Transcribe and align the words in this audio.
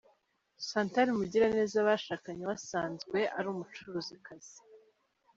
Chantal 0.67 1.07
Mugiraneza 1.17 1.77
bashakanye, 1.87 2.41
we 2.47 2.53
asanzwe 2.59 3.17
ari 3.37 3.47
umucuruzikazi. 3.53 4.57